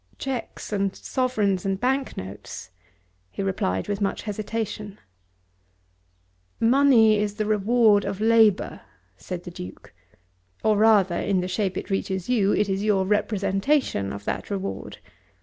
"Cheques, 0.17 0.73
and 0.73 0.95
sovereigns, 0.95 1.63
and 1.63 1.79
bank 1.79 2.17
notes," 2.17 2.71
he 3.29 3.43
replied 3.43 3.87
with 3.87 4.01
much 4.01 4.23
hesitation. 4.23 4.97
"Money 6.59 7.19
is 7.19 7.35
the 7.35 7.45
reward 7.45 8.03
of 8.03 8.19
labour," 8.19 8.81
said 9.15 9.43
the 9.43 9.51
Duke, 9.51 9.93
"or 10.63 10.75
rather, 10.75 11.19
in 11.19 11.41
the 11.41 11.47
shape 11.47 11.77
it 11.77 11.91
reaches 11.91 12.27
you, 12.29 12.51
it 12.51 12.67
is 12.67 12.83
your 12.83 13.05
representation 13.05 14.11
of 14.11 14.25
that 14.25 14.49
reward. 14.49 14.97